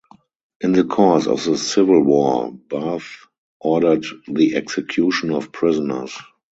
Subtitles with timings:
[0.61, 3.27] In the course of the civil war Barthe
[3.59, 6.17] ordered the execution of prisoners.